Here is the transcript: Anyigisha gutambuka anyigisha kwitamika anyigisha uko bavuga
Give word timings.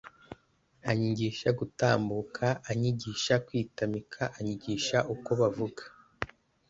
Anyigisha 0.89 1.47
gutambuka 1.59 2.45
anyigisha 2.69 3.33
kwitamika 3.45 4.21
anyigisha 4.37 4.97
uko 5.13 5.29
bavuga 5.39 5.83